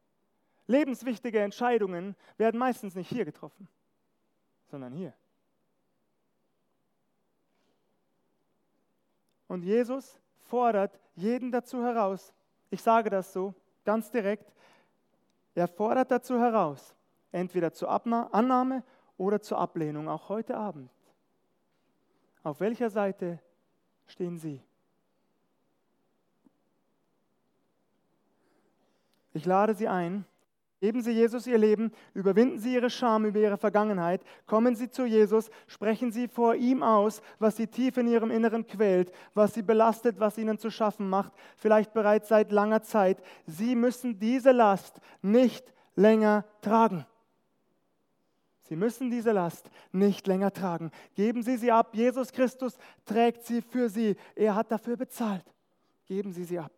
[0.69, 3.67] Lebenswichtige Entscheidungen werden meistens nicht hier getroffen,
[4.67, 5.15] sondern hier.
[9.47, 12.35] Und Jesus fordert jeden dazu heraus,
[12.69, 14.53] ich sage das so ganz direkt,
[15.55, 16.95] er fordert dazu heraus,
[17.31, 18.83] entweder zur Annahme
[19.17, 20.91] oder zur Ablehnung, auch heute Abend.
[22.43, 23.39] Auf welcher Seite
[24.05, 24.61] stehen Sie?
[29.33, 30.25] Ich lade Sie ein,
[30.79, 35.05] Geben Sie Jesus Ihr Leben, überwinden Sie Ihre Scham über Ihre Vergangenheit, kommen Sie zu
[35.05, 39.61] Jesus, sprechen Sie vor ihm aus, was Sie tief in Ihrem Inneren quält, was Sie
[39.61, 43.21] belastet, was Ihnen zu schaffen macht, vielleicht bereits seit langer Zeit.
[43.45, 47.05] Sie müssen diese Last nicht länger tragen.
[48.69, 50.91] Sie müssen diese Last nicht länger tragen.
[51.15, 51.89] Geben Sie sie ab.
[51.93, 54.15] Jesus Christus trägt sie für Sie.
[54.35, 55.43] Er hat dafür bezahlt.
[56.05, 56.71] Geben Sie sie ab.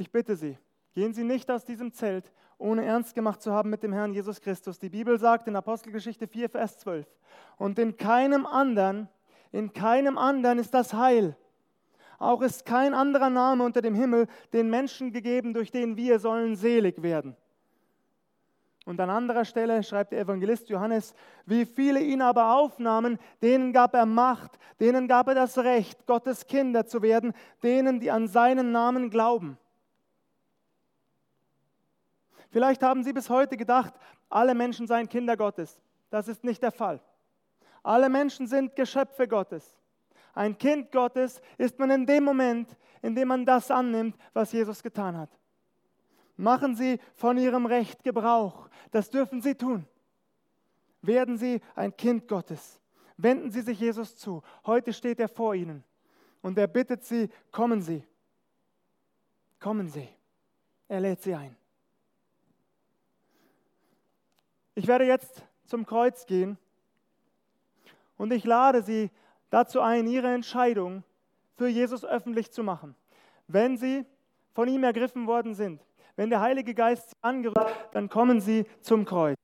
[0.00, 0.56] Ich bitte Sie,
[0.94, 4.40] gehen Sie nicht aus diesem Zelt, ohne ernst gemacht zu haben mit dem Herrn Jesus
[4.40, 4.78] Christus.
[4.78, 7.06] Die Bibel sagt in Apostelgeschichte 4, Vers 12,
[7.58, 9.10] und in keinem anderen,
[9.52, 11.36] in keinem anderen ist das Heil.
[12.18, 16.56] Auch ist kein anderer Name unter dem Himmel den Menschen gegeben, durch den wir sollen
[16.56, 17.36] selig werden.
[18.86, 21.12] Und an anderer Stelle schreibt der Evangelist Johannes,
[21.44, 26.46] wie viele ihn aber aufnahmen, denen gab er Macht, denen gab er das Recht, Gottes
[26.46, 29.58] Kinder zu werden, denen, die an seinen Namen glauben.
[32.50, 33.94] Vielleicht haben Sie bis heute gedacht,
[34.28, 35.80] alle Menschen seien Kinder Gottes.
[36.10, 37.00] Das ist nicht der Fall.
[37.82, 39.78] Alle Menschen sind Geschöpfe Gottes.
[40.34, 44.82] Ein Kind Gottes ist man in dem Moment, in dem man das annimmt, was Jesus
[44.82, 45.30] getan hat.
[46.36, 48.68] Machen Sie von Ihrem Recht Gebrauch.
[48.90, 49.86] Das dürfen Sie tun.
[51.02, 52.80] Werden Sie ein Kind Gottes.
[53.16, 54.42] Wenden Sie sich Jesus zu.
[54.64, 55.84] Heute steht er vor Ihnen
[56.42, 58.04] und er bittet Sie, kommen Sie.
[59.58, 60.08] Kommen Sie.
[60.88, 61.59] Er lädt Sie ein.
[64.80, 66.56] Ich werde jetzt zum Kreuz gehen
[68.16, 69.10] und ich lade Sie
[69.50, 71.04] dazu ein, Ihre Entscheidung
[71.58, 72.96] für Jesus öffentlich zu machen.
[73.46, 74.06] Wenn sie
[74.54, 75.84] von ihm ergriffen worden sind,
[76.16, 79.36] wenn der Heilige Geist sie angerührt, dann kommen sie zum Kreuz.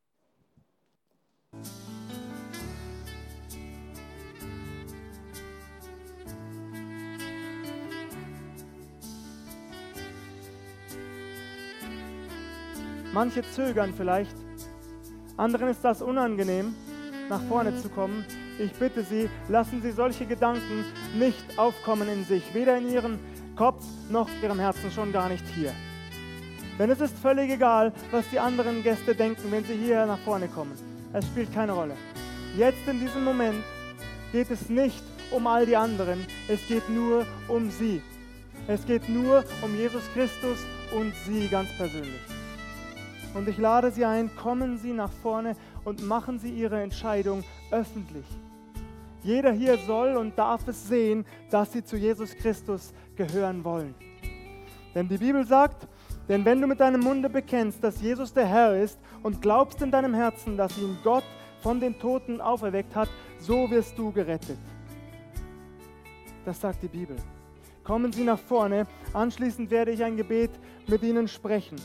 [13.13, 14.46] Manche zögern vielleicht,
[15.37, 16.75] anderen ist das unangenehm,
[17.29, 18.25] nach vorne zu kommen.
[18.59, 20.85] Ich bitte Sie, lassen Sie solche Gedanken
[21.19, 23.19] nicht aufkommen in sich, weder in Ihrem
[23.55, 25.73] Kopf noch Ihrem Herzen, schon gar nicht hier.
[26.79, 30.49] Denn es ist völlig egal, was die anderen Gäste denken, wenn sie hier nach vorne
[30.49, 30.73] kommen.
[31.13, 31.95] Es spielt keine Rolle.
[32.57, 33.63] Jetzt in diesem Moment
[34.33, 38.03] geht es nicht um all die anderen, es geht nur um Sie.
[38.69, 40.59] Es geht nur um Jesus Christus
[40.95, 42.36] und Sie ganz persönlich.
[43.37, 48.25] Und ich lade Sie ein, kommen Sie nach vorne und machen Sie Ihre Entscheidung öffentlich.
[49.23, 53.95] Jeder hier soll und darf es sehen, dass Sie zu Jesus Christus gehören wollen.
[54.95, 55.87] Denn die Bibel sagt,
[56.29, 59.91] denn wenn du mit deinem Munde bekennst, dass Jesus der Herr ist und glaubst in
[59.91, 61.25] deinem Herzen, dass ihn Gott
[61.61, 64.59] von den Toten auferweckt hat, so wirst du gerettet.
[66.47, 67.17] Das sagt die Bibel.
[67.85, 70.53] Kommen Sie nach vorne, anschließend werde ich ein Gebet
[70.87, 71.77] mit Ihnen sprechen.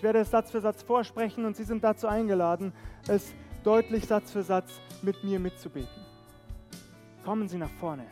[0.00, 2.72] Ich werde es Satz für Satz vorsprechen und Sie sind dazu eingeladen,
[3.06, 6.06] es deutlich Satz für Satz mit mir mitzubeten.
[7.22, 8.06] Kommen Sie nach vorne.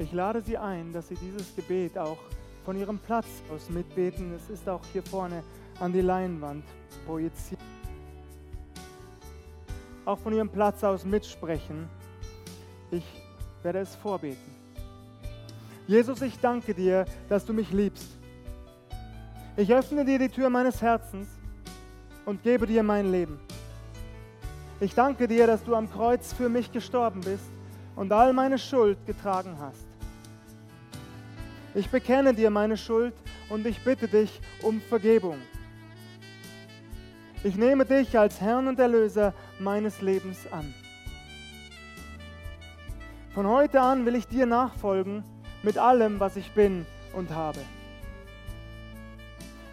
[0.00, 2.16] Ich lade Sie ein, dass Sie dieses Gebet auch
[2.64, 4.32] von Ihrem Platz aus mitbeten.
[4.32, 5.44] Es ist auch hier vorne
[5.78, 6.64] an die Leinwand
[7.04, 7.60] projiziert.
[10.06, 11.86] Auch von Ihrem Platz aus mitsprechen.
[12.90, 13.04] Ich
[13.62, 14.54] werde es vorbeten.
[15.86, 18.08] Jesus, ich danke dir, dass du mich liebst.
[19.58, 21.28] Ich öffne dir die Tür meines Herzens
[22.24, 23.38] und gebe dir mein Leben.
[24.80, 27.50] Ich danke dir, dass du am Kreuz für mich gestorben bist
[27.96, 29.89] und all meine Schuld getragen hast.
[31.74, 33.14] Ich bekenne dir meine Schuld
[33.48, 35.38] und ich bitte dich um Vergebung.
[37.42, 40.74] Ich nehme dich als Herrn und Erlöser meines Lebens an.
[43.34, 45.22] Von heute an will ich dir nachfolgen
[45.62, 47.60] mit allem, was ich bin und habe.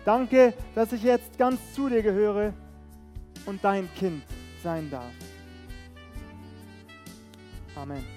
[0.06, 2.54] Danke, dass ich jetzt ganz zu dir gehöre
[3.46, 4.24] und dein Kind
[4.64, 5.12] sein darf.
[7.76, 8.17] Amen.